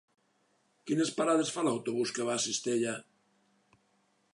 Quines 0.91 1.11
parades 1.19 1.53
fa 1.57 1.67
l'autobús 1.69 2.15
que 2.17 2.27
va 2.31 2.39
a 2.41 2.45
Cistella? 2.49 2.97